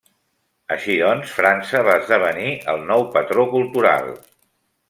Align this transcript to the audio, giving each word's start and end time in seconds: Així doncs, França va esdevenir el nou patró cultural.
Així 0.75 0.95
doncs, 1.01 1.33
França 1.41 1.83
va 1.89 1.99
esdevenir 2.03 2.57
el 2.75 2.83
nou 2.93 3.07
patró 3.19 3.49
cultural. 3.57 4.13